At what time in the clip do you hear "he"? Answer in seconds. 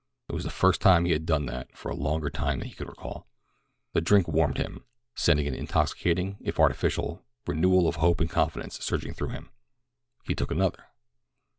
1.05-1.11, 2.67-2.73, 10.23-10.33